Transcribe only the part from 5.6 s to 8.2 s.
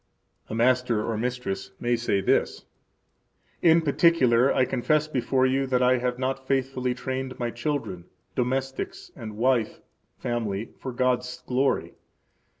that I have not faithfully trained my children,